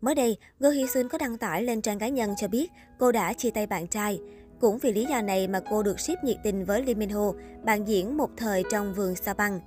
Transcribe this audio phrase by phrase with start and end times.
[0.00, 3.12] Mới đây, Go Hee Sun có đăng tải lên trang cá nhân cho biết cô
[3.12, 4.20] đã chia tay bạn trai.
[4.60, 7.32] Cũng vì lý do này mà cô được ship nhiệt tình với Lee Min Ho,
[7.64, 9.60] bạn diễn một thời trong vườn Sa Băng.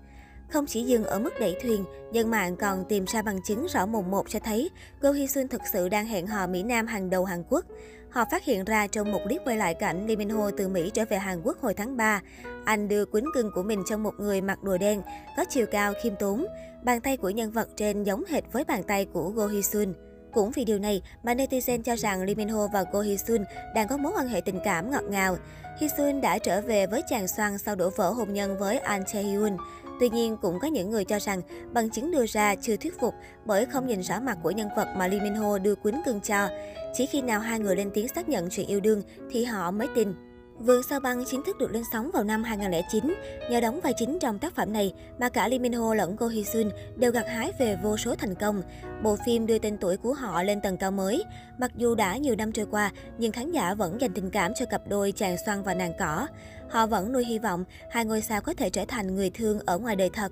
[0.49, 3.85] Không chỉ dừng ở mức đẩy thuyền, dân mạng còn tìm ra bằng chứng rõ
[3.85, 4.69] mồn một cho thấy
[5.01, 7.65] Go Hee Sun thực sự đang hẹn hò Mỹ Nam hàng đầu Hàn Quốc.
[8.09, 10.91] Họ phát hiện ra trong một clip quay lại cảnh Lee Min Ho từ Mỹ
[10.93, 12.21] trở về Hàn Quốc hồi tháng 3.
[12.65, 15.01] Anh đưa quýnh cưng của mình trong một người mặc đồ đen,
[15.37, 16.45] có chiều cao khiêm tốn.
[16.83, 19.93] Bàn tay của nhân vật trên giống hệt với bàn tay của Go Hee Sun.
[20.33, 23.43] Cũng vì điều này mà netizen cho rằng Lee Min Ho và Go Hee Sun
[23.75, 25.37] đang có mối quan hệ tình cảm ngọt ngào.
[25.79, 29.03] Hee Sun đã trở về với chàng xoan sau đổ vỡ hôn nhân với An
[29.05, 29.57] Chae Hyun.
[29.99, 31.41] Tuy nhiên, cũng có những người cho rằng
[31.73, 33.13] bằng chứng đưa ra chưa thuyết phục
[33.45, 36.21] bởi không nhìn rõ mặt của nhân vật mà Lee Min Ho đưa quýnh cưng
[36.21, 36.49] cho.
[36.93, 39.87] Chỉ khi nào hai người lên tiếng xác nhận chuyện yêu đương thì họ mới
[39.95, 40.13] tin.
[40.59, 43.15] Vườn sao băng chính thức được lên sóng vào năm 2009.
[43.49, 46.27] Nhờ đóng vai chính trong tác phẩm này mà cả Lee Min Ho lẫn Go
[46.27, 48.61] Hee Sun đều gặt hái về vô số thành công.
[49.03, 51.23] Bộ phim đưa tên tuổi của họ lên tầng cao mới.
[51.57, 54.65] Mặc dù đã nhiều năm trôi qua, nhưng khán giả vẫn dành tình cảm cho
[54.65, 56.27] cặp đôi chàng xoan và nàng cỏ.
[56.69, 59.77] Họ vẫn nuôi hy vọng hai ngôi sao có thể trở thành người thương ở
[59.77, 60.31] ngoài đời thật.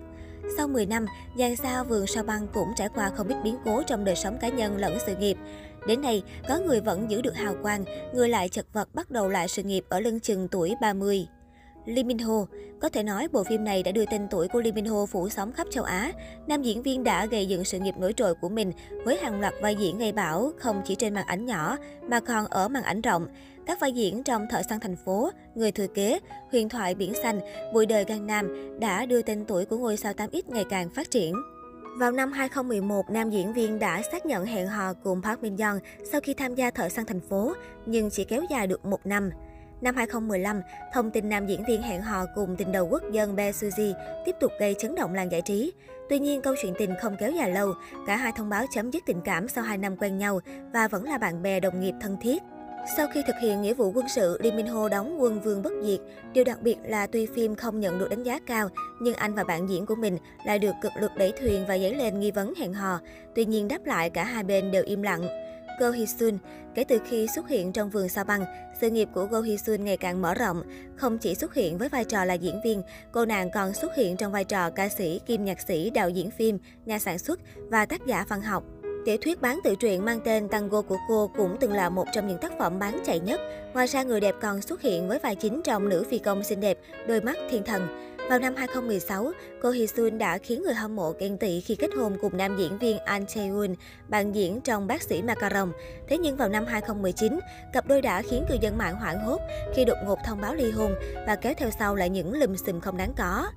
[0.58, 1.06] Sau 10 năm,
[1.38, 4.38] dàn sao vườn sao băng cũng trải qua không ít biến cố trong đời sống
[4.42, 5.38] cá nhân lẫn sự nghiệp.
[5.88, 9.30] Đến nay, có người vẫn giữ được hào quang, người lại chật vật bắt đầu
[9.30, 11.28] lại sự nghiệp ở lưng chừng tuổi 30.
[11.86, 12.46] Lee Min Ho
[12.80, 15.30] Có thể nói bộ phim này đã đưa tên tuổi của Lee Min Ho phủ
[15.30, 16.12] sóng khắp châu Á.
[16.48, 18.72] Nam diễn viên đã gây dựng sự nghiệp nổi trội của mình
[19.06, 21.78] với hàng loạt vai diễn gây bão không chỉ trên màn ảnh nhỏ
[22.10, 23.28] mà còn ở màn ảnh rộng.
[23.66, 26.20] Các vai diễn trong Thợ săn thành phố, Người thừa kế,
[26.52, 27.40] Huyền thoại biển xanh,
[27.74, 31.12] Bụi đời Gan Nam đã đưa tên tuổi của ngôi sao 8X ngày càng phát
[31.12, 31.36] triển.
[31.98, 35.80] Vào năm 2011, nam diễn viên đã xác nhận hẹn hò cùng Park Min Young
[36.12, 37.54] sau khi tham gia Thợ săn thành phố,
[37.86, 39.30] nhưng chỉ kéo dài được một năm.
[39.82, 40.62] Năm 2015,
[40.94, 43.94] thông tin nam diễn viên hẹn hò cùng tình đầu quốc dân Bae Suzy
[44.26, 45.74] tiếp tục gây chấn động làng giải trí.
[46.10, 47.74] Tuy nhiên, câu chuyện tình không kéo dài lâu,
[48.08, 50.40] cả hai thông báo chấm dứt tình cảm sau 2 năm quen nhau
[50.74, 52.42] và vẫn là bạn bè đồng nghiệp thân thiết.
[52.98, 55.74] Sau khi thực hiện nghĩa vụ quân sự, Lee Min Ho đóng quân vương bất
[55.84, 56.00] diệt.
[56.34, 58.70] Điều đặc biệt là tuy phim không nhận được đánh giá cao,
[59.02, 61.96] nhưng anh và bạn diễn của mình lại được cực lực đẩy thuyền và dấy
[61.96, 63.00] lên nghi vấn hẹn hò.
[63.36, 65.28] Tuy nhiên đáp lại cả hai bên đều im lặng.
[65.80, 66.38] Go Hee Sun
[66.76, 68.46] Kể từ khi xuất hiện trong vườn sao băng,
[68.82, 70.64] sự nghiệp của Go Hee Sun ngày càng mở rộng.
[70.96, 74.18] Không chỉ xuất hiện với vai trò là diễn viên, cô nàng còn xuất hiện
[74.18, 77.86] trong vai trò ca sĩ, kim nhạc sĩ, đạo diễn phim, nhà sản xuất và
[77.86, 78.64] tác giả văn học.
[79.06, 82.28] Tiểu thuyết bán tự truyện mang tên Tango của cô cũng từng là một trong
[82.28, 83.42] những tác phẩm bán chạy nhất.
[83.74, 86.60] Ngoài ra, người đẹp còn xuất hiện với vai chính trong Nữ phi công xinh
[86.60, 87.88] đẹp, đôi mắt thiên thần.
[88.30, 89.32] Vào năm 2016,
[89.62, 92.58] cô Hee Sun đã khiến người hâm mộ ghen tị khi kết hôn cùng nam
[92.58, 93.76] diễn viên An Chae-woon,
[94.08, 95.72] bạn diễn trong Bác sĩ Macaron.
[96.08, 97.40] Thế nhưng vào năm 2019,
[97.74, 99.40] cặp đôi đã khiến cư dân mạng hoảng hốt
[99.76, 100.96] khi đột ngột thông báo ly hôn
[101.28, 103.48] và kéo theo sau là những lùm xùm không đáng có.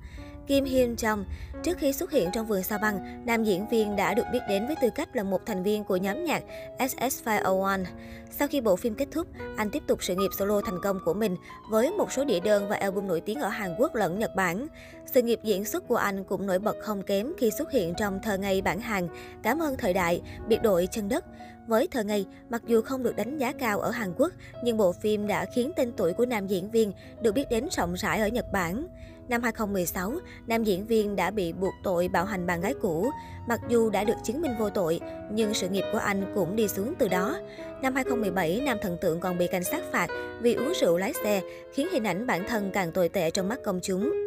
[0.47, 1.23] Kim Hyun Jong.
[1.63, 4.67] Trước khi xuất hiện trong vườn sao băng, nam diễn viên đã được biết đến
[4.67, 6.43] với tư cách là một thành viên của nhóm nhạc
[6.79, 7.83] SS501.
[8.31, 11.13] Sau khi bộ phim kết thúc, anh tiếp tục sự nghiệp solo thành công của
[11.13, 11.35] mình
[11.69, 14.67] với một số đĩa đơn và album nổi tiếng ở Hàn Quốc lẫn Nhật Bản.
[15.05, 18.19] Sự nghiệp diễn xuất của anh cũng nổi bật không kém khi xuất hiện trong
[18.23, 19.07] Thơ Ngây bản Hàn,
[19.43, 21.25] Cảm ơn thời đại, Biệt đội chân đất.
[21.67, 24.33] Với Thơ Ngây, mặc dù không được đánh giá cao ở Hàn Quốc,
[24.63, 26.91] nhưng bộ phim đã khiến tên tuổi của nam diễn viên
[27.21, 28.87] được biết đến rộng rãi ở Nhật Bản.
[29.29, 30.13] Năm 2016,
[30.47, 33.09] nam diễn viên đã bị buộc tội bạo hành bạn gái cũ.
[33.47, 34.99] Mặc dù đã được chứng minh vô tội,
[35.31, 37.37] nhưng sự nghiệp của anh cũng đi xuống từ đó.
[37.81, 40.07] Năm 2017, nam thần tượng còn bị cảnh sát phạt
[40.41, 41.41] vì uống rượu lái xe,
[41.73, 44.24] khiến hình ảnh bản thân càng tồi tệ trong mắt công chúng.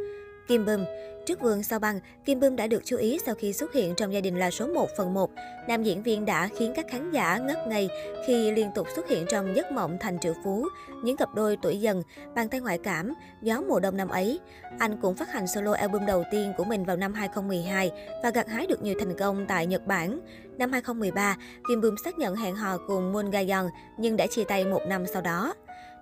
[0.49, 0.85] Kim Bum
[1.27, 4.13] Trước vườn sao băng, Kim Bum đã được chú ý sau khi xuất hiện trong
[4.13, 5.31] gia đình là số 1 phần 1.
[5.69, 7.89] Nam diễn viên đã khiến các khán giả ngất ngây
[8.27, 10.69] khi liên tục xuất hiện trong giấc mộng thành triệu phú,
[11.03, 12.03] những cặp đôi tuổi dần,
[12.35, 14.41] bàn tay ngoại cảm, gió mùa đông năm ấy.
[14.79, 17.91] Anh cũng phát hành solo album đầu tiên của mình vào năm 2012
[18.23, 20.21] và gặt hái được nhiều thành công tại Nhật Bản.
[20.59, 21.37] Năm 2013,
[21.69, 25.07] Kim Bum xác nhận hẹn hò cùng Moon Ga-young nhưng đã chia tay một năm
[25.07, 25.55] sau đó.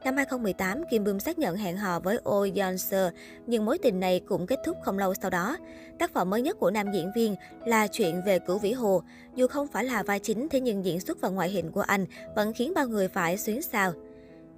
[0.06, 3.10] Năm 2018, Kim Bum xác nhận hẹn hò với Oh Yeon Seo,
[3.46, 5.56] nhưng mối tình này cũng kết thúc không lâu sau đó.
[5.98, 7.34] Tác phẩm mới nhất của nam diễn viên
[7.64, 9.02] là chuyện về Cửu Vĩ Hồ.
[9.34, 12.06] Dù không phải là vai chính, thế nhưng diễn xuất và ngoại hình của anh
[12.36, 13.92] vẫn khiến bao người phải xuyến xào.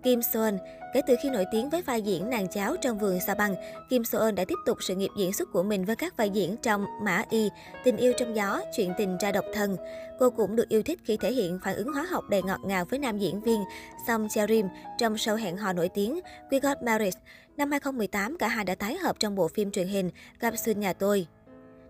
[0.03, 0.59] Kim Seon
[0.93, 3.55] Kể từ khi nổi tiếng với vai diễn nàng cháo trong vườn Sa Băng,
[3.91, 6.57] Kim Seon đã tiếp tục sự nghiệp diễn xuất của mình với các vai diễn
[6.57, 7.49] trong Mã Y,
[7.85, 9.77] Tình yêu trong gió, Chuyện tình ra độc thân.
[10.19, 12.85] Cô cũng được yêu thích khi thể hiện phản ứng hóa học đầy ngọt ngào
[12.85, 13.65] với nam diễn viên
[14.07, 14.69] Song Jae-rim
[14.99, 17.15] trong show hẹn hò nổi tiếng We Got Married.
[17.57, 20.11] Năm 2018, cả hai đã tái hợp trong bộ phim truyền hình
[20.41, 21.27] Gặp Xuân Nhà Tôi.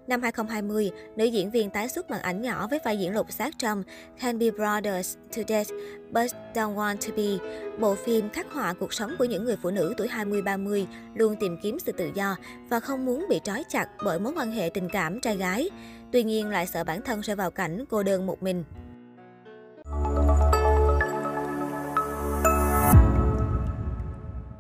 [0.09, 3.59] Năm 2020, nữ diễn viên tái xuất màn ảnh nhỏ với vai diễn lột xác
[3.59, 3.83] trong
[4.21, 5.71] Can Be Brothers to Death
[6.11, 7.51] But Don't Want to Be.
[7.79, 11.59] Bộ phim khắc họa cuộc sống của những người phụ nữ tuổi 20-30 luôn tìm
[11.63, 12.37] kiếm sự tự do
[12.71, 15.71] và không muốn bị trói chặt bởi mối quan hệ tình cảm trai gái.
[16.13, 18.65] Tuy nhiên lại sợ bản thân rơi vào cảnh cô đơn một mình.